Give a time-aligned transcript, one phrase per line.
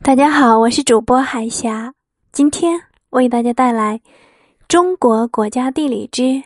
[0.00, 1.92] 大家好，我是主播海霞，
[2.32, 3.98] 今天为大家带来
[4.66, 6.42] 《中国国家地理之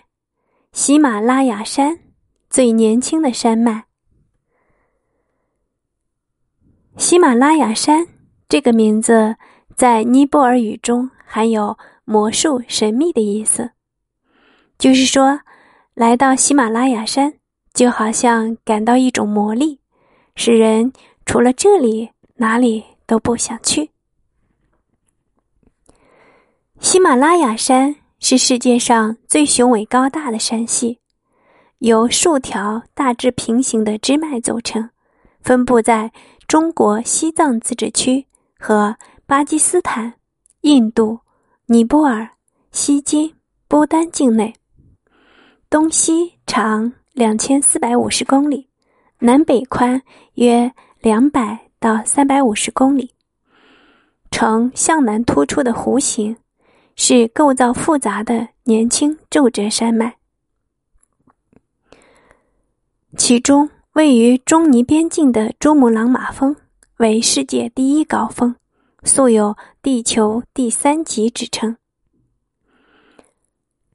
[0.73, 1.97] 喜马拉雅山
[2.51, 3.85] 最年轻的山脉》。
[7.01, 8.05] 喜马拉雅山
[8.49, 9.37] 这个名字
[9.77, 13.71] 在尼泊尔语中含有魔术、神秘的意思，
[14.77, 15.39] 就是说，
[15.95, 17.35] 来到喜马拉雅山，
[17.73, 19.79] 就好像感到一种魔力，
[20.35, 20.93] 使人
[21.27, 22.85] 除了这里，哪里。
[23.13, 23.91] 都不想去。
[26.81, 30.99] 喜马拉雅山是世界上最雄伟高大的山系，
[31.81, 34.89] 由数条大致平行的支脉组成，
[35.43, 36.11] 分布在
[36.49, 38.27] 中国西藏自治区
[38.59, 40.15] 和巴基斯坦、
[40.63, 41.21] 印度、
[41.67, 42.27] 尼泊尔、
[42.71, 43.35] 西金、
[43.69, 44.55] 不丹境内。
[45.69, 48.71] 东西长两千四百五十公里，
[49.19, 50.01] 南北宽
[50.37, 51.72] 约两百。
[51.83, 53.11] 到三百五十公里，
[54.31, 56.37] 呈向南突出的弧形，
[56.95, 60.17] 是构造复杂的年轻皱褶山脉。
[63.17, 66.55] 其中位于中尼边境的珠穆朗玛峰
[66.99, 68.55] 为世界第一高峰，
[69.03, 71.77] 素有“地球第三极”之称。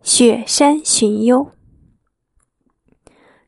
[0.01, 1.51] 雪山寻幽，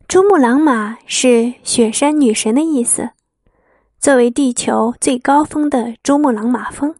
[0.07, 3.09] 珠穆朗玛是雪山女神的意思。
[3.99, 6.95] 作为地球最高峰的珠穆朗玛峰，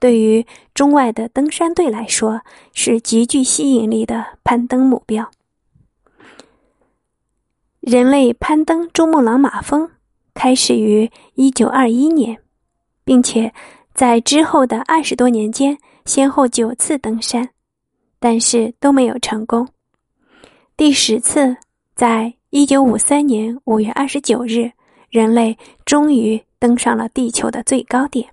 [0.00, 2.40] 对于中外的登山队来说
[2.72, 5.30] 是极具吸引力的攀登目标。
[7.80, 9.90] 人类攀登珠穆朗玛峰
[10.32, 12.38] 开始于一九二一年，
[13.04, 13.52] 并且
[13.92, 17.50] 在之后的二十多年间，先后九次登山，
[18.18, 19.68] 但是都没有成功。
[20.78, 21.58] 第十次
[21.94, 24.72] 在一九五三年五月二十九日。
[25.10, 28.28] 人类终于登上了地球的最高点。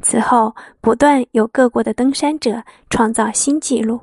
[0.00, 4.00] 此后，不断有各国的登山者创造新纪录。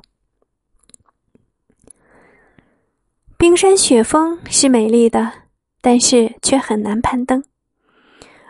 [3.38, 5.32] 冰山雪峰是美丽的，
[5.80, 7.42] 但是却很难攀登。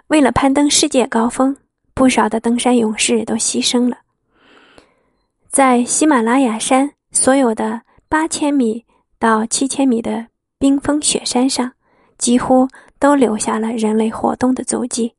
[0.09, 1.57] 为了攀登世界高峰，
[1.95, 3.99] 不少的登山勇士都牺牲了。
[5.49, 8.85] 在喜马拉雅山所有的八千米
[9.19, 10.27] 到七千米的
[10.59, 11.73] 冰封雪山上，
[12.19, 12.69] 几乎。
[12.99, 15.16] 都留下了人类活动的足迹。